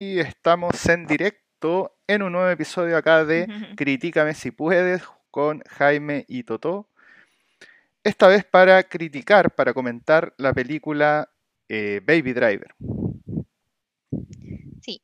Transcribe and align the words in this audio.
Y 0.00 0.20
estamos 0.20 0.86
en 0.88 1.08
directo 1.08 1.96
en 2.06 2.22
un 2.22 2.30
nuevo 2.30 2.48
episodio 2.48 2.96
acá 2.96 3.24
de 3.24 3.48
Critícame 3.76 4.32
si 4.34 4.52
puedes 4.52 5.02
con 5.32 5.60
Jaime 5.68 6.24
y 6.28 6.44
Totó. 6.44 6.88
Esta 8.04 8.28
vez 8.28 8.44
para 8.44 8.84
criticar, 8.84 9.56
para 9.56 9.74
comentar 9.74 10.34
la 10.38 10.52
película 10.52 11.28
eh, 11.68 12.00
Baby 12.06 12.32
Driver. 12.32 12.74
Sí. 14.80 15.02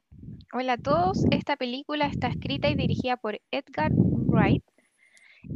Hola 0.53 0.75
a 0.75 0.79
todos. 0.79 1.25
Esta 1.33 1.57
película 1.57 2.07
está 2.07 2.29
escrita 2.29 2.71
y 2.71 2.77
dirigida 2.77 3.17
por 3.17 3.41
Edgar 3.51 3.91
Wright 3.93 4.63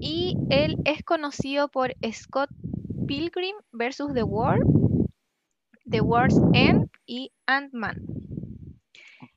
y 0.01 0.37
él 0.51 0.79
es 0.85 1.05
conocido 1.05 1.69
por 1.69 1.95
Scott 2.13 2.51
Pilgrim 3.07 3.55
vs. 3.71 4.15
The 4.15 4.25
World, 4.25 5.07
The 5.89 6.01
World's 6.01 6.41
End 6.55 6.91
y 7.07 7.31
Ant-Man. 7.47 8.18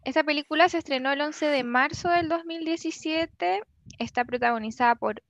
Esta 0.04 0.24
película 0.24 0.68
se 0.68 0.80
estrenó 0.80 1.12
el 1.12 1.22
11 1.22 1.46
de 1.46 1.64
marzo 1.64 2.10
del 2.10 2.28
2017. 2.28 3.62
Está 4.00 4.26
protagonizada 4.26 4.96
por 4.96 5.22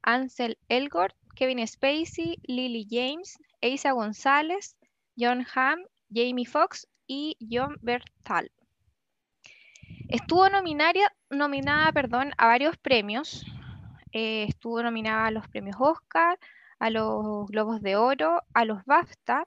Ansel 0.00 0.56
Elgort, 0.70 1.14
Kevin 1.34 1.66
Spacey, 1.66 2.38
Lily 2.44 2.86
James, 2.90 3.38
Eisa 3.60 3.92
González, 3.92 4.74
John 5.18 5.46
Hamm, 5.54 5.80
Jamie 6.10 6.46
Foxx 6.46 6.88
y 7.06 7.36
John 7.50 7.76
Bertal. 7.82 8.50
Estuvo 10.08 10.48
nominada 10.48 11.92
perdón, 11.92 12.32
a 12.38 12.46
varios 12.46 12.78
premios. 12.78 13.44
Eh, 14.12 14.46
estuvo 14.48 14.82
nominada 14.82 15.26
a 15.26 15.30
los 15.30 15.46
premios 15.48 15.76
Oscar, 15.78 16.38
a 16.78 16.88
los 16.88 17.48
Globos 17.48 17.82
de 17.82 17.96
Oro, 17.96 18.42
a 18.54 18.64
los 18.64 18.82
BAFTA 18.86 19.46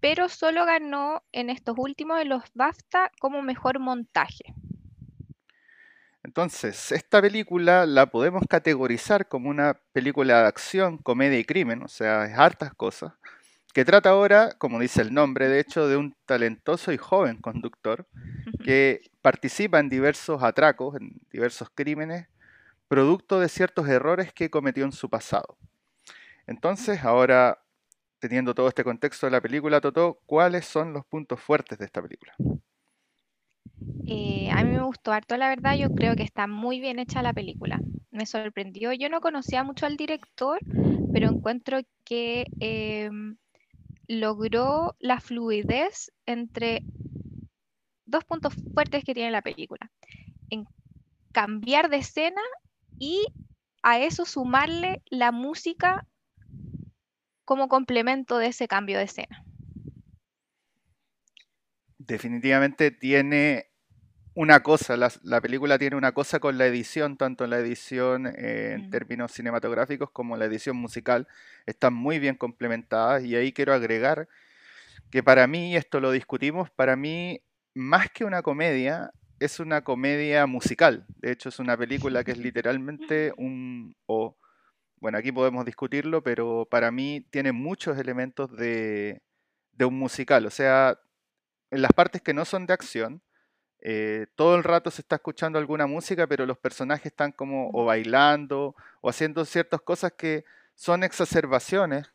pero 0.00 0.28
solo 0.28 0.64
ganó 0.64 1.22
en 1.32 1.50
estos 1.50 1.76
últimos 1.78 2.18
de 2.18 2.24
los 2.26 2.42
BAFTA 2.54 3.10
como 3.18 3.42
mejor 3.42 3.78
montaje. 3.78 4.54
Entonces, 6.22 6.90
esta 6.90 7.22
película 7.22 7.86
la 7.86 8.06
podemos 8.06 8.42
categorizar 8.48 9.28
como 9.28 9.48
una 9.48 9.80
película 9.92 10.40
de 10.40 10.48
acción, 10.48 10.98
comedia 10.98 11.38
y 11.38 11.44
crimen, 11.44 11.82
o 11.84 11.88
sea, 11.88 12.24
es 12.24 12.36
hartas 12.36 12.74
cosas, 12.74 13.12
que 13.72 13.84
trata 13.84 14.10
ahora, 14.10 14.52
como 14.58 14.80
dice 14.80 15.02
el 15.02 15.14
nombre, 15.14 15.48
de 15.48 15.60
hecho, 15.60 15.86
de 15.86 15.96
un 15.96 16.16
talentoso 16.24 16.92
y 16.92 16.96
joven 16.96 17.36
conductor 17.36 18.06
que 18.64 19.02
participa 19.22 19.78
en 19.78 19.88
diversos 19.88 20.42
atracos, 20.42 20.96
en 20.96 21.20
diversos 21.30 21.68
crímenes, 21.74 22.26
producto 22.88 23.38
de 23.38 23.48
ciertos 23.48 23.88
errores 23.88 24.32
que 24.32 24.50
cometió 24.50 24.84
en 24.84 24.92
su 24.92 25.08
pasado. 25.08 25.58
Entonces, 26.46 27.04
ahora 27.04 27.58
teniendo 28.18 28.54
todo 28.54 28.68
este 28.68 28.84
contexto 28.84 29.26
de 29.26 29.32
la 29.32 29.40
película, 29.40 29.80
Toto, 29.80 30.20
¿cuáles 30.26 30.66
son 30.66 30.92
los 30.92 31.04
puntos 31.06 31.40
fuertes 31.40 31.78
de 31.78 31.84
esta 31.84 32.02
película? 32.02 32.34
Eh, 34.06 34.50
a 34.52 34.62
mí 34.64 34.70
me 34.72 34.82
gustó 34.82 35.12
harto, 35.12 35.36
la 35.36 35.48
verdad, 35.48 35.76
yo 35.76 35.90
creo 35.90 36.16
que 36.16 36.22
está 36.22 36.46
muy 36.46 36.80
bien 36.80 36.98
hecha 36.98 37.22
la 37.22 37.32
película. 37.32 37.80
Me 38.10 38.26
sorprendió, 38.26 38.92
yo 38.92 39.08
no 39.08 39.20
conocía 39.20 39.64
mucho 39.64 39.86
al 39.86 39.96
director, 39.96 40.58
pero 41.12 41.28
encuentro 41.28 41.80
que 42.04 42.46
em, 42.60 43.36
logró 44.06 44.94
la 44.98 45.20
fluidez 45.20 46.12
entre 46.24 46.82
dos 48.06 48.24
puntos 48.24 48.54
fuertes 48.72 49.04
que 49.04 49.14
tiene 49.14 49.30
la 49.30 49.42
película. 49.42 49.90
En 50.50 50.66
cambiar 51.32 51.90
de 51.90 51.98
escena 51.98 52.40
y 52.98 53.26
a 53.82 53.98
eso 53.98 54.24
sumarle 54.24 55.02
la 55.10 55.32
música 55.32 56.06
como 57.46 57.68
complemento 57.68 58.36
de 58.36 58.48
ese 58.48 58.68
cambio 58.68 58.98
de 58.98 59.04
escena. 59.04 59.42
Definitivamente 61.96 62.90
tiene 62.90 63.70
una 64.34 64.62
cosa, 64.62 64.98
la, 64.98 65.40
película 65.40 65.78
tiene 65.78 65.96
una 65.96 66.12
cosa 66.12 66.40
con 66.40 66.58
la 66.58 66.66
edición, 66.66 67.16
tanto 67.16 67.46
la 67.46 67.58
edición 67.58 68.26
eh, 68.26 68.72
en 68.74 68.88
mm. 68.88 68.90
términos 68.90 69.32
cinematográficos 69.32 70.10
como 70.10 70.36
la 70.36 70.44
edición 70.44 70.76
musical, 70.76 71.26
están 71.64 71.94
muy 71.94 72.18
bien 72.18 72.34
complementadas 72.34 73.24
y 73.24 73.34
ahí 73.34 73.52
quiero 73.52 73.72
agregar 73.72 74.28
que 75.10 75.22
para 75.22 75.46
mí, 75.46 75.74
esto 75.74 76.00
lo 76.00 76.10
discutimos, 76.10 76.68
para 76.70 76.96
mí 76.96 77.40
más 77.72 78.10
que 78.10 78.26
una 78.26 78.42
comedia, 78.42 79.12
es 79.38 79.60
una 79.60 79.84
comedia 79.84 80.46
musical. 80.46 81.06
De 81.16 81.30
hecho, 81.30 81.48
es 81.48 81.58
una 81.58 81.76
película 81.76 82.24
que 82.24 82.32
es 82.32 82.38
literalmente 82.38 83.32
un, 83.38 83.94
bueno, 84.98 85.18
aquí 85.18 85.32
podemos 85.32 85.64
discutirlo, 85.64 86.22
pero 86.22 86.66
para 86.70 86.90
mí 86.90 87.26
tiene 87.30 87.52
muchos 87.52 87.98
elementos 87.98 88.50
de, 88.56 89.22
un 89.78 89.98
musical. 89.98 90.46
O 90.46 90.50
sea, 90.50 90.98
en 91.70 91.82
las 91.82 91.92
partes 91.92 92.22
que 92.22 92.34
no 92.34 92.44
son 92.44 92.66
de 92.66 92.72
acción, 92.72 93.22
eh, 93.80 94.26
todo 94.34 94.56
el 94.56 94.64
rato 94.64 94.90
se 94.90 95.02
está 95.02 95.16
escuchando 95.16 95.58
alguna 95.58 95.86
música, 95.86 96.26
pero 96.26 96.46
los 96.46 96.58
personajes 96.58 97.06
están 97.06 97.32
como 97.32 97.70
o 97.72 97.84
bailando 97.84 98.74
o 99.00 99.10
haciendo 99.10 99.44
ciertas 99.44 99.80
cosas 99.82 100.12
que 100.12 100.44
son 100.74 101.04
exacerbaciones 101.04 102.10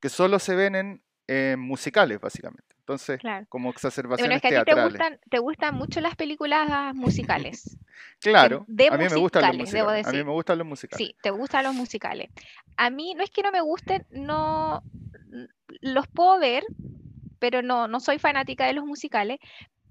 que 0.00 0.08
solo 0.10 0.38
se 0.38 0.54
ven 0.54 1.02
en 1.26 1.58
musicales, 1.58 2.20
básicamente. 2.20 2.75
Entonces, 2.86 3.20
como 3.48 3.70
exacerbaciones 3.70 4.28
bueno, 4.28 4.36
es 4.36 4.42
que 4.42 4.56
a 4.56 4.64
ti 4.64 4.72
te 4.72 4.80
gustan, 4.80 5.20
te 5.28 5.38
gustan 5.40 5.74
mucho 5.74 6.00
las 6.00 6.14
películas 6.14 6.94
musicales. 6.94 7.76
claro, 8.20 8.64
a 8.68 8.96
mí 8.96 9.08
me 9.10 9.16
gustan 9.16 9.42
los 9.48 9.56
musicales. 9.56 10.06
A 10.06 10.12
mí 10.12 10.22
me 10.22 10.30
gustan 10.30 10.58
los 10.58 10.66
musicales. 10.68 11.04
Sí, 11.04 11.16
te 11.20 11.30
gustan 11.30 11.64
los 11.64 11.74
musicales. 11.74 12.30
A 12.76 12.90
mí 12.90 13.14
no 13.14 13.24
es 13.24 13.30
que 13.30 13.42
no 13.42 13.50
me 13.50 13.60
gusten, 13.60 14.06
no 14.10 14.84
los 15.80 16.06
puedo 16.06 16.38
ver, 16.38 16.62
pero 17.40 17.60
no, 17.60 17.88
no 17.88 17.98
soy 17.98 18.20
fanática 18.20 18.66
de 18.66 18.74
los 18.74 18.84
musicales. 18.84 19.40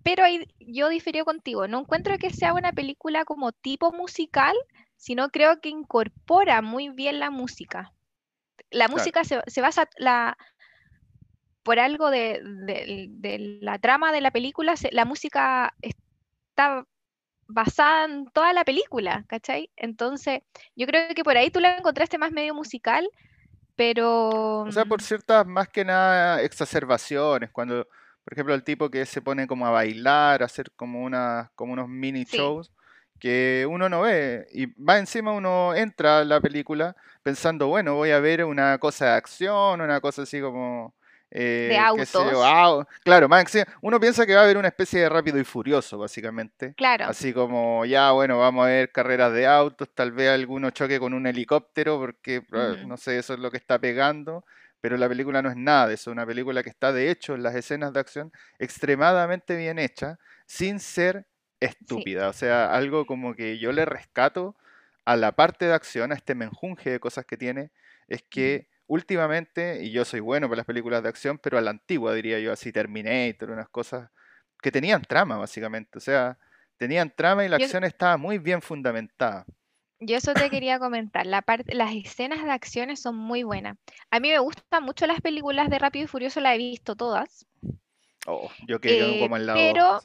Pero 0.01 0.23
ahí 0.23 0.47
yo 0.59 0.87
difiero 0.87 1.25
contigo. 1.25 1.67
No 1.67 1.81
encuentro 1.81 2.17
que 2.17 2.29
sea 2.29 2.53
una 2.53 2.71
película 2.71 3.25
como 3.25 3.51
tipo 3.51 3.91
musical, 3.91 4.55
sino 4.95 5.31
creo 5.31 5.59
que 5.59 5.67
incorpora 5.67 6.61
muy 6.61 6.87
bien 6.87 7.19
la 7.19 7.29
música. 7.29 7.91
La 8.71 8.87
música 8.87 9.25
se, 9.25 9.41
se 9.47 9.59
basa, 9.59 9.89
la, 9.97 10.37
por 11.65 11.79
algo 11.79 12.11
de, 12.11 12.41
la 13.59 13.79
trama 13.79 14.11
de 14.11 14.21
la 14.21 14.29
película, 14.29 14.75
la 14.91 15.03
música 15.03 15.73
está 15.81 16.85
basada 17.47 18.05
en 18.05 18.27
toda 18.27 18.53
la 18.53 18.63
película, 18.63 19.25
¿cachai? 19.27 19.71
Entonces, 19.75 20.41
yo 20.75 20.85
creo 20.85 21.15
que 21.15 21.23
por 21.23 21.35
ahí 21.35 21.49
tú 21.49 21.59
la 21.59 21.77
encontraste 21.77 22.19
más 22.19 22.31
medio 22.31 22.53
musical, 22.53 23.09
pero... 23.75 24.59
O 24.59 24.71
sea, 24.71 24.85
por 24.85 25.01
ciertas, 25.01 25.47
más 25.47 25.67
que 25.67 25.83
nada, 25.83 26.43
exacerbaciones, 26.43 27.49
cuando, 27.49 27.87
por 28.23 28.33
ejemplo, 28.33 28.53
el 28.53 28.63
tipo 28.63 28.91
que 28.91 29.03
se 29.07 29.23
pone 29.23 29.47
como 29.47 29.65
a 29.65 29.71
bailar, 29.71 30.43
a 30.43 30.45
hacer 30.45 30.69
como, 30.75 31.01
una, 31.01 31.51
como 31.55 31.73
unos 31.73 31.89
mini 31.89 32.25
shows, 32.25 32.71
que 33.19 33.65
uno 33.67 33.89
no 33.89 34.01
ve, 34.01 34.45
y 34.53 34.67
va 34.79 34.99
encima 34.99 35.31
uno 35.31 35.73
entra 35.73 36.19
a 36.19 36.25
la 36.25 36.39
película 36.39 36.95
pensando, 37.23 37.65
bueno, 37.69 37.95
voy 37.95 38.11
a 38.11 38.19
ver 38.19 38.45
una 38.45 38.77
cosa 38.77 39.05
de 39.05 39.11
acción, 39.13 39.81
una 39.81 39.99
cosa 39.99 40.21
así 40.21 40.39
como 40.39 40.93
de 41.35 41.73
eh, 41.73 41.77
autos. 41.77 42.15
Ah, 42.15 42.85
claro, 43.03 43.27
uno 43.81 43.99
piensa 43.99 44.25
que 44.25 44.35
va 44.35 44.41
a 44.41 44.43
haber 44.45 44.57
una 44.57 44.69
especie 44.69 45.01
de 45.01 45.09
rápido 45.09 45.37
y 45.37 45.43
furioso, 45.43 45.97
básicamente. 45.97 46.73
Claro. 46.75 47.05
Así 47.05 47.33
como, 47.33 47.85
ya, 47.85 48.11
bueno, 48.11 48.39
vamos 48.39 48.65
a 48.65 48.69
ver 48.69 48.91
carreras 48.91 49.33
de 49.33 49.45
autos, 49.45 49.89
tal 49.93 50.11
vez 50.11 50.29
alguno 50.29 50.69
choque 50.69 50.99
con 50.99 51.13
un 51.13 51.27
helicóptero, 51.27 51.99
porque, 51.99 52.43
ah, 52.53 52.75
no 52.85 52.95
sé, 52.97 53.17
eso 53.17 53.33
es 53.33 53.39
lo 53.39 53.51
que 53.51 53.57
está 53.57 53.79
pegando. 53.79 54.45
Pero 54.79 54.97
la 54.97 55.09
película 55.09 55.41
no 55.41 55.49
es 55.49 55.55
nada 55.55 55.87
de 55.87 55.95
eso, 55.95 56.11
es 56.11 56.13
una 56.13 56.27
película 56.27 56.61
que 56.61 56.69
está, 56.69 56.93
de 56.93 57.09
hecho, 57.09 57.33
en 57.33 57.43
las 57.43 57.55
escenas 57.55 57.91
de 57.91 57.99
acción 57.99 58.31
extremadamente 58.59 59.55
bien 59.55 59.79
hecha, 59.79 60.19
sin 60.45 60.79
ser 60.79 61.25
estúpida. 61.59 62.29
O 62.29 62.33
sea, 62.33 62.71
algo 62.71 63.05
como 63.05 63.35
que 63.35 63.57
yo 63.57 63.71
le 63.71 63.85
rescato 63.85 64.55
a 65.03 65.15
la 65.15 65.31
parte 65.31 65.65
de 65.65 65.73
acción, 65.73 66.11
a 66.11 66.15
este 66.15 66.35
menjunje 66.35 66.91
de 66.91 66.99
cosas 66.99 67.25
que 67.25 67.35
tiene, 67.35 67.71
es 68.07 68.23
que 68.23 68.67
últimamente, 68.87 69.83
y 69.83 69.91
yo 69.91 70.05
soy 70.05 70.19
bueno 70.19 70.47
para 70.47 70.57
las 70.57 70.65
películas 70.65 71.03
de 71.03 71.09
acción, 71.09 71.37
pero 71.37 71.57
a 71.57 71.61
la 71.61 71.71
antigua 71.71 72.13
diría 72.13 72.39
yo, 72.39 72.51
así 72.51 72.71
Terminator, 72.71 73.51
unas 73.51 73.69
cosas 73.69 74.09
que 74.61 74.71
tenían 74.71 75.01
trama 75.01 75.37
básicamente, 75.37 75.97
o 75.97 76.01
sea, 76.01 76.37
tenían 76.77 77.13
trama 77.15 77.45
y 77.45 77.49
la 77.49 77.57
acción 77.57 77.83
estaba 77.83 78.17
muy 78.17 78.37
bien 78.37 78.61
fundamentada. 78.61 79.45
Yo 79.99 80.17
eso 80.17 80.33
te 80.33 80.49
quería 80.49 80.77
comentar, 80.77 81.25
la 81.25 81.41
parte, 81.41 81.73
las 81.73 81.93
escenas 81.93 82.43
de 82.43 82.51
acciones 82.51 83.01
son 83.01 83.15
muy 83.15 83.43
buenas. 83.43 83.77
A 84.11 84.19
mí 84.19 84.29
me 84.29 84.39
gustan 84.39 84.83
mucho 84.83 85.07
las 85.07 85.21
películas 85.21 85.69
de 85.69 85.79
Rápido 85.79 86.05
y 86.05 86.07
Furioso, 86.07 86.41
las 86.41 86.55
he 86.55 86.57
visto 86.57 86.95
todas. 86.95 87.47
Oh, 88.27 88.49
yo 88.67 88.81
que 88.81 89.19
como 89.21 89.37
el 89.37 89.45
lado. 89.45 89.59
Pero, 89.59 90.01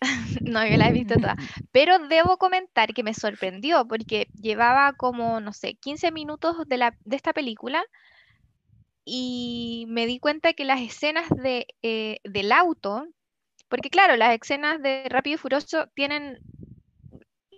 no, 0.42 0.66
yo 0.66 0.76
la 0.76 0.88
he 0.88 0.92
visto 0.92 1.16
todas. 1.16 1.36
Pero 1.72 1.98
debo 2.08 2.36
comentar 2.36 2.94
que 2.94 3.02
me 3.02 3.14
sorprendió 3.14 3.86
porque 3.86 4.28
llevaba 4.40 4.92
como, 4.92 5.40
no 5.40 5.52
sé, 5.52 5.74
15 5.74 6.12
minutos 6.12 6.56
de, 6.66 6.76
la, 6.76 6.96
de 7.04 7.16
esta 7.16 7.32
película 7.32 7.82
y 9.04 9.86
me 9.88 10.06
di 10.06 10.18
cuenta 10.18 10.52
que 10.52 10.64
las 10.64 10.80
escenas 10.80 11.28
de, 11.30 11.66
eh, 11.82 12.18
del 12.24 12.52
auto, 12.52 13.06
porque 13.68 13.90
claro, 13.90 14.16
las 14.16 14.34
escenas 14.34 14.82
de 14.82 15.04
Rápido 15.08 15.36
y 15.36 15.38
Furioso 15.38 15.86
tienen 15.94 16.38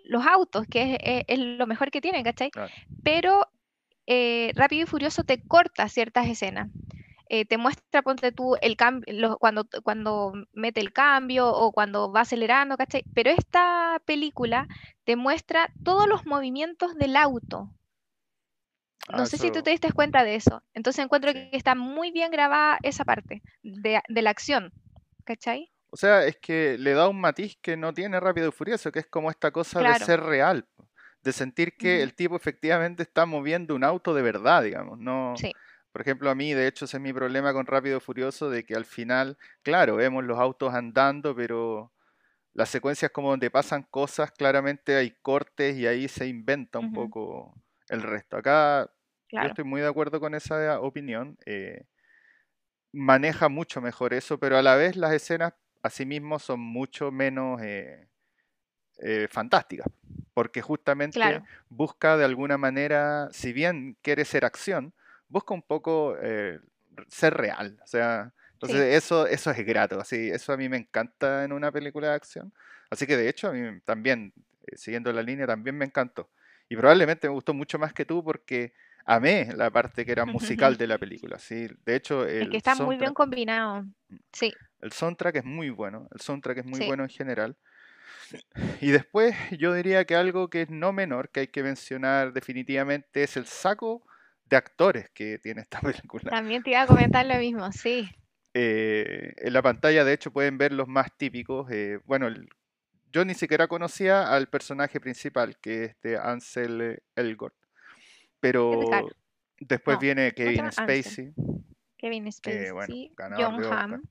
los 0.04 0.26
autos, 0.26 0.66
que 0.68 1.24
es, 1.26 1.38
lo 1.38 1.66
mejor 1.66 1.90
que 1.90 2.00
tienen, 2.00 2.24
¿cachai? 2.24 2.50
Pero 3.02 3.46
eh, 4.06 4.52
Rápido 4.54 4.84
y 4.84 4.86
Furioso 4.86 5.24
te 5.24 5.42
corta 5.42 5.88
ciertas 5.88 6.28
escenas. 6.28 6.68
Eh, 7.30 7.44
te 7.46 7.56
muestra, 7.58 8.02
ponte 8.02 8.32
tú, 8.32 8.56
el 8.60 8.76
cambio, 8.76 9.38
cuando, 9.38 9.64
cuando 9.84 10.32
mete 10.52 10.80
el 10.80 10.92
cambio 10.92 11.48
o 11.48 11.72
cuando 11.72 12.12
va 12.12 12.22
acelerando, 12.22 12.76
¿cachai? 12.76 13.04
Pero 13.14 13.30
esta 13.30 14.00
película 14.04 14.66
te 15.04 15.16
muestra 15.16 15.70
todos 15.84 16.06
los 16.08 16.26
movimientos 16.26 16.94
del 16.96 17.16
auto. 17.16 17.70
No 19.12 19.22
Ah, 19.22 19.26
sé 19.26 19.38
si 19.38 19.50
tú 19.50 19.62
te 19.62 19.70
diste 19.70 19.92
cuenta 19.92 20.24
de 20.24 20.36
eso. 20.36 20.62
Entonces 20.74 21.04
encuentro 21.04 21.32
que 21.32 21.50
está 21.52 21.74
muy 21.74 22.12
bien 22.12 22.30
grabada 22.30 22.78
esa 22.82 23.04
parte 23.04 23.42
de, 23.62 24.00
de 24.08 24.22
la 24.22 24.30
acción, 24.30 24.72
¿cachai? 25.24 25.70
O 25.90 25.96
sea, 25.96 26.24
es 26.24 26.36
que 26.36 26.76
le 26.78 26.92
da 26.94 27.08
un 27.08 27.20
matiz 27.20 27.56
que 27.60 27.76
no 27.76 27.92
tiene 27.92 28.20
Rápido 28.20 28.48
y 28.48 28.52
Furioso, 28.52 28.92
que 28.92 29.00
es 29.00 29.06
como 29.06 29.30
esta 29.30 29.50
cosa 29.50 29.82
de 29.82 29.94
ser 29.96 30.20
real, 30.20 30.66
de 31.22 31.32
sentir 31.32 31.76
que 31.76 32.02
el 32.02 32.14
tipo 32.14 32.36
efectivamente 32.36 33.02
está 33.02 33.26
moviendo 33.26 33.74
un 33.74 33.82
auto 33.84 34.14
de 34.14 34.22
verdad, 34.22 34.62
digamos. 34.62 34.98
No, 34.98 35.34
Sí. 35.36 35.52
Por 35.92 36.02
ejemplo, 36.02 36.30
a 36.30 36.34
mí, 36.34 36.54
de 36.54 36.66
hecho, 36.66 36.84
ese 36.84 36.96
es 36.98 37.02
mi 37.02 37.12
problema 37.12 37.52
con 37.52 37.66
Rápido 37.66 38.00
Furioso, 38.00 38.50
de 38.50 38.64
que 38.64 38.74
al 38.74 38.84
final, 38.84 39.38
claro, 39.62 39.96
vemos 39.96 40.24
los 40.24 40.38
autos 40.38 40.74
andando, 40.74 41.34
pero 41.34 41.92
las 42.54 42.68
secuencias 42.70 43.10
como 43.12 43.30
donde 43.30 43.50
pasan 43.50 43.84
cosas, 43.84 44.32
claramente 44.32 44.96
hay 44.96 45.12
cortes 45.22 45.76
y 45.76 45.86
ahí 45.86 46.08
se 46.08 46.26
inventa 46.28 46.78
un 46.78 46.90
poco 46.90 47.54
el 47.88 48.02
resto. 48.02 48.36
Acá 48.38 48.90
yo 49.38 49.46
estoy 49.48 49.64
muy 49.64 49.80
de 49.80 49.88
acuerdo 49.88 50.20
con 50.20 50.34
esa 50.34 50.80
opinión. 50.80 51.38
eh, 51.46 51.86
maneja 52.92 53.48
mucho 53.48 53.80
mejor 53.80 54.14
eso, 54.14 54.38
pero 54.38 54.56
a 54.58 54.62
la 54.62 54.76
vez 54.76 54.96
las 54.96 55.12
escenas 55.12 55.54
asimismo 55.82 56.38
son 56.38 56.60
mucho 56.60 57.10
menos 57.12 57.60
eh, 57.62 58.08
eh, 59.02 59.28
fantásticas, 59.30 59.86
porque 60.34 60.62
justamente 60.62 61.18
Claro. 61.18 61.44
busca 61.68 62.16
de 62.16 62.24
alguna 62.24 62.58
manera, 62.58 63.28
si 63.32 63.52
bien 63.52 63.96
quiere 64.02 64.24
ser 64.24 64.44
acción, 64.44 64.94
busca 65.30 65.54
un 65.54 65.62
poco 65.62 66.16
eh, 66.20 66.60
ser 67.08 67.34
real, 67.34 67.78
o 67.82 67.86
sea, 67.86 68.32
entonces 68.52 68.80
Sí. 68.80 68.96
eso, 68.96 69.26
eso 69.26 69.50
es 69.50 69.66
grato, 69.66 70.00
así, 70.00 70.28
eso 70.30 70.52
a 70.52 70.56
mí 70.58 70.68
me 70.68 70.76
encanta 70.76 71.44
en 71.44 71.52
una 71.52 71.72
película 71.72 72.08
de 72.08 72.14
acción, 72.14 72.52
así 72.90 73.06
que 73.06 73.16
de 73.16 73.28
hecho 73.28 73.48
a 73.48 73.52
mí 73.52 73.80
también, 73.86 74.34
eh, 74.66 74.76
siguiendo 74.76 75.12
la 75.12 75.22
línea, 75.22 75.46
también 75.46 75.76
me 75.78 75.86
encantó, 75.86 76.30
y 76.68 76.76
probablemente 76.76 77.28
me 77.28 77.34
gustó 77.34 77.54
mucho 77.54 77.78
más 77.78 77.94
que 77.94 78.04
tú 78.04 78.22
porque 78.22 78.74
amé 79.06 79.48
la 79.56 79.70
parte 79.70 80.04
que 80.04 80.12
era 80.12 80.26
musical 80.26 80.76
de 80.76 80.86
la 80.86 80.98
película, 80.98 81.38
sí, 81.38 81.68
de 81.86 81.96
hecho 81.96 82.26
Es 82.26 82.34
que 82.34 82.44
el 82.44 82.54
está 82.56 82.74
muy 82.74 82.96
bien 82.98 83.14
combinado. 83.14 83.86
Sí, 84.32 84.52
el 84.82 84.92
soundtrack 84.92 85.36
es 85.36 85.44
muy 85.44 85.70
bueno, 85.70 86.08
el 86.12 86.20
soundtrack 86.20 86.58
es 86.58 86.66
muy 86.66 86.80
sí. 86.80 86.86
bueno 86.86 87.02
en 87.04 87.08
general. 87.10 87.56
Y 88.80 88.90
después 88.90 89.34
yo 89.58 89.74
diría 89.74 90.04
que 90.04 90.14
algo 90.16 90.50
que 90.50 90.62
es 90.62 90.70
no 90.70 90.92
menor, 90.92 91.30
que 91.30 91.40
hay 91.40 91.46
que 91.48 91.62
mencionar 91.62 92.32
definitivamente, 92.32 93.22
es 93.22 93.36
el 93.36 93.46
saco 93.46 94.04
de 94.50 94.56
actores 94.56 95.08
que 95.14 95.38
tiene 95.38 95.62
esta 95.62 95.80
película. 96.10 96.30
También 96.30 96.62
te 96.62 96.70
iba 96.70 96.82
a 96.82 96.86
comentar 96.86 97.24
lo 97.24 97.36
mismo, 97.38 97.70
sí. 97.72 98.10
Eh, 98.52 99.32
en 99.36 99.52
la 99.52 99.62
pantalla, 99.62 100.04
de 100.04 100.12
hecho, 100.12 100.32
pueden 100.32 100.58
ver 100.58 100.72
los 100.72 100.88
más 100.88 101.16
típicos. 101.16 101.70
eh, 101.70 102.00
bueno, 102.04 102.26
el- 102.26 102.48
yo 103.12 103.24
ni 103.24 103.34
siquiera 103.34 103.66
conocía 103.68 104.32
al 104.32 104.48
personaje 104.48 105.00
principal, 105.00 105.56
que 105.60 105.84
es 105.84 106.00
de 106.02 106.16
Ansel 106.18 106.80
eh, 106.80 106.98
Elgort, 107.16 107.54
pero 108.40 108.70
después 109.58 109.96
no, 109.96 110.00
viene 110.00 110.22
¿cómo 110.22 110.30
se 110.30 110.34
Kevin 110.44 110.56
llama? 110.56 110.68
Ansel. 110.68 111.02
Spacey, 111.02 111.32
Kevin 111.96 112.24
que 112.42 112.72
bueno, 112.72 112.94
Spacey, 112.94 113.12
John. 113.36 113.64
Hamm. 113.64 114.02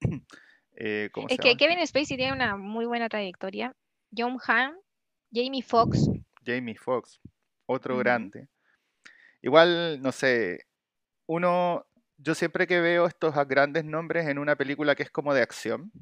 Eh, 0.74 1.10
¿cómo 1.12 1.28
Es 1.28 1.38
que? 1.38 1.54
Kevin 1.58 1.86
Spacey 1.86 2.16
tiene 2.16 2.32
una 2.32 2.56
muy 2.56 2.86
buena 2.86 3.08
trayectoria. 3.10 3.74
John 4.16 4.38
Hamm, 4.46 4.74
Jamie 5.30 5.62
Foxx. 5.62 6.08
Jamie 6.44 6.76
Foxx, 6.76 7.20
otro 7.66 7.98
grande. 7.98 8.48
Igual, 9.42 10.00
no 10.02 10.12
sé, 10.12 10.66
uno, 11.26 11.86
yo 12.18 12.34
siempre 12.34 12.66
que 12.66 12.80
veo 12.80 13.06
estos 13.06 13.34
grandes 13.48 13.84
nombres 13.84 14.28
en 14.28 14.38
una 14.38 14.56
película 14.56 14.94
que 14.94 15.02
es 15.02 15.10
como 15.10 15.34
de 15.34 15.42
acción, 15.42 15.92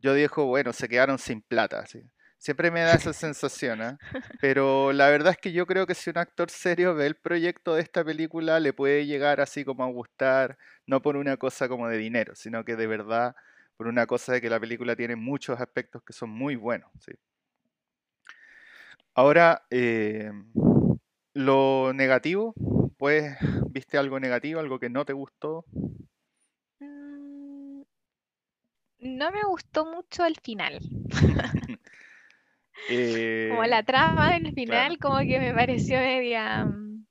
yo 0.00 0.14
digo, 0.14 0.46
bueno, 0.46 0.72
se 0.72 0.88
quedaron 0.88 1.18
sin 1.18 1.42
plata, 1.42 1.80
así. 1.80 2.02
Siempre 2.38 2.72
me 2.72 2.80
da 2.80 2.94
esa 2.94 3.12
sensación, 3.12 3.82
¿ah? 3.82 3.98
Pero 4.40 4.92
la 4.92 5.08
verdad 5.10 5.32
es 5.32 5.38
que 5.38 5.52
yo 5.52 5.64
creo 5.66 5.86
que 5.86 5.94
si 5.94 6.10
un 6.10 6.18
actor 6.18 6.50
serio 6.50 6.94
ve 6.94 7.06
el 7.06 7.14
proyecto 7.14 7.74
de 7.74 7.82
esta 7.82 8.04
película, 8.04 8.58
le 8.58 8.72
puede 8.72 9.06
llegar 9.06 9.40
así 9.40 9.64
como 9.64 9.84
a 9.84 9.88
gustar, 9.88 10.58
no 10.86 11.02
por 11.02 11.16
una 11.16 11.36
cosa 11.36 11.68
como 11.68 11.88
de 11.88 11.98
dinero, 11.98 12.34
sino 12.34 12.64
que 12.64 12.74
de 12.74 12.88
verdad 12.88 13.36
por 13.76 13.86
una 13.86 14.06
cosa 14.06 14.32
de 14.32 14.40
que 14.40 14.50
la 14.50 14.58
película 14.60 14.96
tiene 14.96 15.16
muchos 15.16 15.60
aspectos 15.60 16.02
que 16.02 16.12
son 16.12 16.30
muy 16.30 16.56
buenos, 16.56 16.90
¿sí? 16.98 17.12
Ahora, 19.14 19.62
eh, 19.70 20.32
lo 21.34 21.92
negativo, 21.94 22.54
pues, 22.98 23.36
¿viste 23.70 23.98
algo 23.98 24.20
negativo, 24.20 24.60
algo 24.60 24.78
que 24.78 24.90
no 24.90 25.04
te 25.04 25.12
gustó? 25.12 25.64
Mm, 26.82 27.82
No 29.00 29.30
me 29.30 29.44
gustó 29.44 29.84
mucho 29.84 30.24
el 30.24 30.36
final. 30.40 30.80
Como 33.46 33.64
Eh, 33.64 33.66
la 33.66 33.84
trama 33.84 34.32
del 34.32 34.52
claro, 34.64 34.92
final, 34.92 34.98
como 34.98 35.18
que 35.20 35.38
me 35.38 35.54
pareció 35.54 35.98
media. 35.98 36.64
mm, 36.64 37.06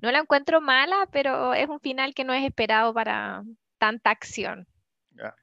No 0.00 0.10
la 0.10 0.20
encuentro 0.20 0.62
mala, 0.62 1.06
pero 1.12 1.52
es 1.52 1.68
un 1.68 1.80
final 1.80 2.14
que 2.14 2.24
no 2.24 2.32
es 2.32 2.46
esperado 2.46 2.94
para 2.94 3.44
tanta 3.78 4.08
acción. 4.08 4.66
ya. 5.16 5.34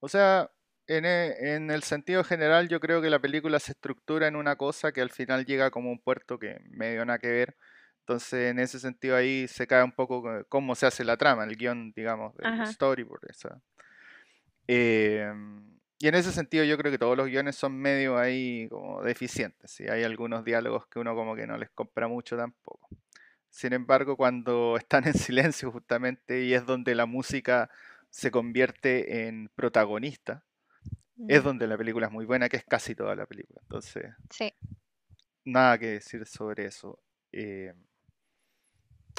O 0.00 0.08
sea, 0.08 0.50
en 0.88 1.04
e- 1.04 1.54
en 1.56 1.70
el 1.70 1.82
sentido 1.82 2.22
general, 2.24 2.68
yo 2.68 2.80
creo 2.80 3.00
que 3.02 3.10
la 3.10 3.18
película 3.18 3.58
se 3.60 3.72
estructura 3.72 4.26
en 4.28 4.36
una 4.36 4.56
cosa 4.56 4.92
que 4.92 5.00
al 5.00 5.10
final 5.10 5.44
llega 5.46 5.70
como 5.70 5.90
un 5.90 5.98
puerto 6.00 6.38
que 6.38 6.58
medio 6.70 7.04
nada 7.04 7.18
que 7.18 7.28
ver. 7.28 7.56
Entonces, 8.00 8.50
en 8.50 8.58
ese 8.60 8.78
sentido 8.78 9.16
ahí 9.16 9.48
se 9.48 9.66
cae 9.66 9.82
un 9.82 9.92
poco 9.92 10.22
co- 10.22 10.44
cómo 10.48 10.74
se 10.76 10.86
hace 10.86 11.02
la 11.04 11.16
trama, 11.16 11.44
el 11.44 11.56
guion, 11.56 11.92
digamos, 11.92 12.34
del 12.36 12.46
storyboard. 12.72 13.30
esa. 13.30 13.60
Eh, 14.68 15.32
y 15.98 16.08
en 16.08 16.14
ese 16.14 16.30
sentido 16.32 16.64
yo 16.64 16.76
creo 16.76 16.92
que 16.92 16.98
todos 16.98 17.16
los 17.16 17.26
guiones 17.28 17.56
son 17.56 17.76
medio 17.78 18.18
ahí 18.18 18.68
como 18.68 19.02
deficientes. 19.02 19.70
¿sí? 19.70 19.88
Hay 19.88 20.04
algunos 20.04 20.44
diálogos 20.44 20.86
que 20.88 20.98
uno 20.98 21.14
como 21.14 21.34
que 21.34 21.46
no 21.46 21.56
les 21.56 21.70
compra 21.70 22.06
mucho 22.08 22.36
tampoco. 22.36 22.88
Sin 23.48 23.72
embargo, 23.72 24.16
cuando 24.16 24.76
están 24.78 25.06
en 25.06 25.14
silencio 25.14 25.70
justamente 25.72 26.42
y 26.44 26.54
es 26.54 26.66
donde 26.66 26.94
la 26.94 27.06
música 27.06 27.70
se 28.10 28.30
convierte 28.30 29.26
en 29.26 29.48
protagonista, 29.54 30.44
es 31.28 31.42
donde 31.42 31.66
la 31.66 31.76
película 31.78 32.06
es 32.06 32.12
muy 32.12 32.24
buena, 32.26 32.48
que 32.48 32.56
es 32.58 32.64
casi 32.64 32.94
toda 32.94 33.14
la 33.16 33.26
película. 33.26 33.60
Entonces, 33.62 34.14
Sí. 34.30 34.52
nada 35.44 35.78
que 35.78 35.86
decir 35.86 36.26
sobre 36.26 36.66
eso. 36.66 37.00
Eh, 37.32 37.72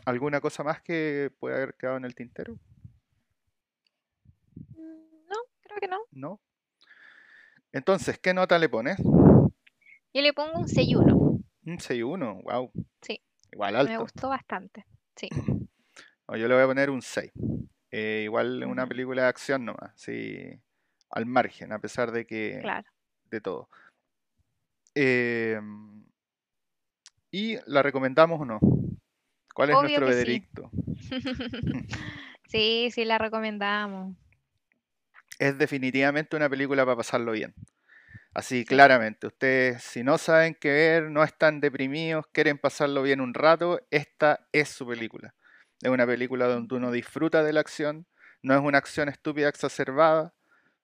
¿alguna 0.06 0.40
cosa 0.42 0.64
más 0.64 0.82
que 0.82 1.32
pueda 1.40 1.58
haber 1.58 1.76
quedado 1.76 1.98
en 1.98 2.06
el 2.06 2.16
tintero? 2.16 2.58
No, 4.76 5.36
creo 5.62 5.78
que 5.80 5.88
no. 5.88 6.00
¿No? 6.12 6.42
Entonces, 7.72 8.18
¿qué 8.20 8.34
nota 8.34 8.58
le 8.58 8.70
pones? 8.70 8.98
Yo 8.98 10.22
le 10.22 10.34
pongo 10.34 10.60
un 10.60 10.68
6-1. 10.68 11.40
Un 11.66 11.80
6-1, 11.80 12.42
wow, 12.44 12.72
Sí, 13.02 13.22
igual 13.52 13.74
me 13.74 13.80
alto. 13.80 14.02
gustó 14.02 14.30
bastante. 14.30 14.86
Sí. 15.16 15.30
No, 16.30 16.36
yo 16.36 16.50
le 16.50 16.56
voy 16.56 16.64
a 16.66 16.68
poner 16.68 16.90
un 16.90 17.02
6. 17.02 17.32
Eh, 17.90 18.24
igual 18.26 18.62
una 18.66 18.86
película 18.86 19.22
de 19.22 19.28
acción 19.30 19.64
nomás, 19.64 19.94
sí, 19.96 20.60
al 21.10 21.26
margen, 21.26 21.72
a 21.72 21.80
pesar 21.80 22.12
de 22.12 22.26
que 22.26 22.60
Claro. 22.62 22.90
de 23.30 23.42
todo. 23.42 23.70
Eh, 24.96 25.60
¿y 27.32 27.58
la 27.66 27.84
recomendamos 27.84 28.42
o 28.42 28.46
no? 28.46 28.60
¿Cuál 29.54 29.70
es 29.72 29.76
Obvio 29.76 29.82
nuestro 29.82 30.06
que 30.08 30.14
sí. 30.14 30.18
veredicto? 30.18 30.72
Sí, 32.50 32.90
sí, 32.94 33.04
la 33.04 33.18
recomendamos. 33.18 34.16
Es 35.38 35.58
definitivamente 35.58 36.38
una 36.38 36.50
película 36.50 36.86
para 36.86 36.96
pasarlo 36.96 37.34
bien. 37.34 37.54
Así, 38.34 38.60
Sí. 38.60 38.66
claramente, 38.66 39.28
ustedes 39.28 39.84
si 39.84 40.02
no 40.04 40.18
saben 40.18 40.56
qué 40.56 40.72
ver, 40.72 41.12
no 41.12 41.24
están 41.24 41.60
deprimidos, 41.60 42.26
quieren 42.32 42.58
pasarlo 42.58 43.02
bien 43.02 43.20
un 43.20 43.34
rato, 43.34 43.82
esta 43.92 44.48
es 44.54 44.70
su 44.70 44.88
película. 44.88 45.36
Es 45.82 45.90
una 45.90 46.06
película 46.06 46.48
donde 46.48 46.76
uno 46.76 46.92
disfruta 46.92 47.44
de 47.44 47.52
la 47.52 47.60
acción, 47.60 48.08
no 48.42 48.54
es 48.54 48.62
una 48.62 48.78
acción 48.78 49.10
estúpida 49.10 49.50
exacerbada, 49.50 50.34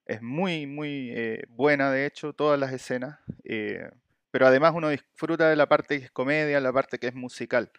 es 0.05 0.21
muy, 0.21 0.67
muy 0.67 1.11
eh, 1.15 1.43
buena 1.49 1.91
de 1.91 2.05
hecho, 2.05 2.33
todas 2.33 2.59
las 2.59 2.73
escenas, 2.73 3.19
eh, 3.45 3.89
pero 4.31 4.47
además 4.47 4.73
uno 4.75 4.89
disfruta 4.89 5.49
de 5.49 5.55
la 5.55 5.67
parte 5.69 5.99
que 5.99 6.05
es 6.05 6.11
comedia, 6.11 6.59
la 6.59 6.73
parte 6.73 6.99
que 6.99 7.07
es 7.07 7.15
musical. 7.15 7.71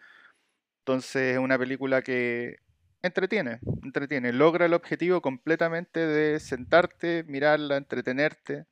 Entonces 0.81 1.35
es 1.35 1.39
una 1.39 1.59
película 1.59 2.03
que 2.03 2.57
entretiene, 3.03 3.61
entretiene, 3.83 4.33
logra 4.33 4.67
el 4.67 4.75
objetivo 4.75 5.21
completamente 5.23 6.01
de 6.07 6.41
sentarte, 6.41 7.25
mirarla, 7.27 7.77
entretenerte. 7.77 8.67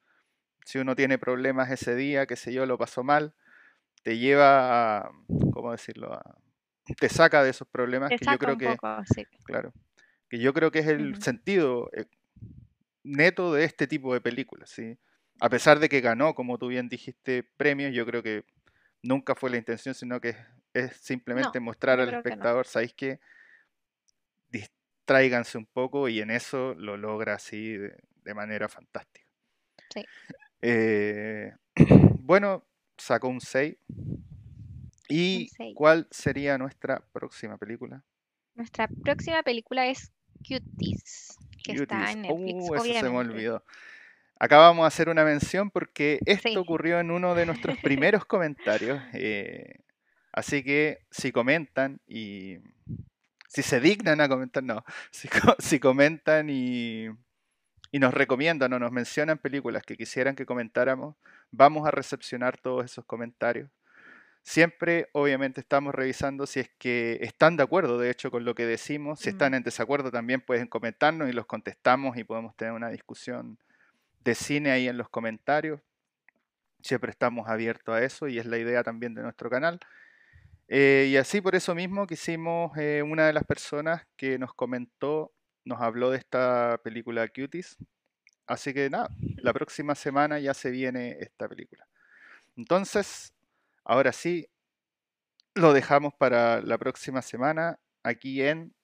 Si 0.64 0.78
uno 0.78 0.96
tiene 0.96 1.18
problemas 1.18 1.70
ese 1.70 1.94
día, 1.96 2.26
qué 2.26 2.36
sé 2.36 2.52
yo, 2.52 2.66
lo 2.66 2.78
pasó 2.78 3.04
mal, 3.04 3.34
te 4.02 4.18
lleva 4.18 4.98
a, 5.00 5.12
¿cómo 5.52 5.72
decirlo? 5.72 6.14
A- 6.14 6.38
te 6.98 7.08
saca 7.08 7.42
de 7.44 7.50
esos 7.50 7.68
problemas 7.68 8.14
Te 8.14 8.16
que 8.16 8.26
yo 8.28 8.38
creo 8.38 8.56
un 8.56 8.58
que, 8.58 8.78
poco, 8.78 9.02
sí. 9.06 9.26
claro, 9.44 9.72
que 10.30 10.38
yo 10.40 10.54
creo 10.54 10.70
que 10.72 10.80
es 10.80 10.88
el 10.88 11.16
sentido 11.16 11.90
eh, 11.94 12.06
neto 13.02 13.52
de 13.52 13.64
este 13.64 13.86
tipo 13.86 14.14
de 14.14 14.20
películas, 14.20 14.70
¿sí? 14.70 14.98
A 15.40 15.48
pesar 15.48 15.78
de 15.78 15.88
que 15.88 16.00
ganó, 16.00 16.34
como 16.34 16.58
tú 16.58 16.68
bien 16.68 16.88
dijiste, 16.88 17.42
premios, 17.56 17.94
yo 17.94 18.06
creo 18.06 18.22
que 18.22 18.44
nunca 19.02 19.34
fue 19.34 19.50
la 19.50 19.56
intención, 19.56 19.94
sino 19.94 20.20
que 20.20 20.36
es, 20.72 20.96
simplemente 20.96 21.58
No, 21.58 21.66
mostrar 21.66 22.00
al 22.00 22.08
creo 22.08 22.22
que 22.22 22.28
no. 22.28 22.34
espectador, 22.34 22.66
¿sabéis 22.66 22.94
qué? 22.94 23.20
Dis- 24.50 24.70
tráiganse 25.04 25.58
un 25.58 25.66
poco 25.66 26.08
y 26.08 26.20
en 26.20 26.30
eso 26.30 26.74
lo 26.74 26.96
logra 26.96 27.34
así 27.34 27.76
de, 27.76 28.34
manera 28.34 28.68
fantástica. 28.68 29.26
Sí. 29.92 30.04
Eh, 30.62 31.52
bueno, 32.20 32.64
sacó 32.96 33.28
un 33.28 33.40
6. 33.40 33.76
¿Y 35.08 35.50
cuál 35.74 36.06
sería 36.10 36.56
nuestra 36.56 37.04
próxima 37.12 37.58
película? 37.58 38.02
Nuestra 38.54 38.88
próxima 38.88 39.42
película 39.42 39.86
es 39.86 40.12
Cuties, 40.42 41.38
que 41.62 41.72
está 41.72 42.12
en 42.12 42.22
Netflix. 42.22 42.70
Uh, 42.70 42.74
eso 42.74 42.84
se 42.84 43.10
me 43.10 43.18
olvidó. 43.18 43.64
Acá 44.38 44.58
vamos 44.58 44.84
a 44.84 44.88
hacer 44.88 45.08
una 45.08 45.24
mención 45.24 45.70
porque 45.70 46.18
esto 46.26 46.60
ocurrió 46.60 46.98
en 46.98 47.12
uno 47.12 47.34
de 47.36 47.46
nuestros 47.46 47.78
primeros 47.78 48.24
comentarios. 48.24 49.00
Eh, 49.12 49.76
así 50.32 50.64
que 50.64 50.98
si 51.10 51.30
comentan 51.30 52.00
y 52.08 52.58
si 53.46 53.62
se 53.62 53.80
dignan 53.80 54.20
a 54.20 54.28
comentar, 54.28 54.64
no, 54.64 54.84
si, 55.12 55.28
comentan 55.80 56.50
y, 56.50 57.06
y, 57.92 57.98
nos 58.00 58.12
recomiendan 58.12 58.72
o 58.72 58.78
nos 58.80 58.90
mencionan 58.90 59.38
películas 59.38 59.84
que 59.84 59.96
quisieran 59.96 60.34
que 60.34 60.46
comentáramos, 60.46 61.14
vamos 61.52 61.86
a 61.86 61.92
recepcionar 61.92 62.58
todos 62.58 62.84
esos 62.84 63.04
comentarios. 63.04 63.70
Siempre, 64.44 65.08
obviamente, 65.12 65.60
estamos 65.60 65.94
revisando 65.94 66.46
si 66.46 66.60
es 66.60 66.70
que 66.78 67.18
están 67.22 67.56
de 67.56 67.62
acuerdo, 67.62 67.98
de 67.98 68.10
hecho, 68.10 68.30
con 68.30 68.44
lo 68.44 68.54
que 68.54 68.66
decimos. 68.66 69.20
Si 69.20 69.28
están 69.28 69.54
en 69.54 69.62
desacuerdo, 69.62 70.10
también 70.10 70.40
pueden 70.40 70.66
comentarnos 70.66 71.28
y 71.28 71.32
los 71.32 71.46
contestamos 71.46 72.16
y 72.16 72.24
podemos 72.24 72.56
tener 72.56 72.72
una 72.74 72.90
discusión 72.90 73.58
de 74.24 74.34
cine 74.34 74.72
ahí 74.72 74.88
en 74.88 74.98
los 74.98 75.08
comentarios. 75.08 75.80
Siempre 76.82 77.12
estamos 77.12 77.48
abiertos 77.48 77.94
a 77.94 78.02
eso 78.02 78.26
y 78.26 78.38
es 78.38 78.46
la 78.46 78.58
idea 78.58 78.82
también 78.82 79.14
de 79.14 79.22
nuestro 79.22 79.48
canal. 79.48 79.78
Eh, 80.66 81.08
y 81.10 81.16
así 81.16 81.40
por 81.40 81.54
eso 81.54 81.74
mismo 81.76 82.06
quisimos, 82.06 82.76
eh, 82.76 83.02
una 83.02 83.26
de 83.26 83.32
las 83.32 83.44
personas 83.44 84.06
que 84.16 84.38
nos 84.38 84.54
comentó, 84.54 85.32
nos 85.64 85.80
habló 85.80 86.10
de 86.10 86.18
esta 86.18 86.80
película 86.82 87.28
Cuties. 87.28 87.76
Así 88.46 88.74
que 88.74 88.90
nada, 88.90 89.08
la 89.36 89.52
próxima 89.52 89.94
semana 89.94 90.40
ya 90.40 90.52
se 90.52 90.70
viene 90.70 91.18
esta 91.20 91.48
película. 91.48 91.86
Entonces, 92.56 93.32
ahora 93.84 94.12
sí, 94.12 94.48
lo 95.54 95.72
dejamos 95.72 96.14
para 96.14 96.60
la 96.62 96.78
próxima 96.78 97.22
semana 97.22 97.78
aquí 98.02 98.42
en... 98.42 98.74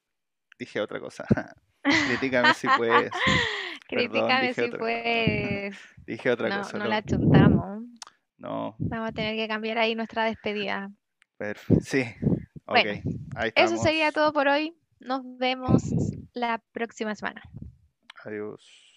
Dije 0.59 0.81
otra 0.81 1.01
cosa. 1.01 1.25
Critícame 1.83 2.55
si 2.55 2.69
puedes. 2.77 3.11
Critícame 3.89 4.55
si 4.55 4.69
puedes. 4.69 5.77
Dije 6.07 6.31
otra 6.31 6.59
cosa. 6.59 6.79
No, 6.79 6.85
la 6.87 7.03
chuntamos. 7.03 7.85
No. 8.37 8.77
Vamos 8.79 9.09
a 9.09 9.13
tener 9.13 9.37
que 9.37 9.49
cambiar 9.49 9.79
ahí 9.79 9.95
nuestra 9.95 10.25
despedida. 10.25 10.91
Perfecto. 11.37 11.83
Sí. 11.85 12.05
Ok. 12.67 12.87
ahí 13.37 13.53
eso 13.55 13.77
sería 13.79 14.13
todo 14.13 14.33
por 14.33 14.49
hoy. 14.49 14.77
Nos 15.01 15.23
vemos 15.39 15.83
la 16.35 16.63
próxima 16.73 17.15
semana. 17.15 17.43
Adiós. 18.25 18.88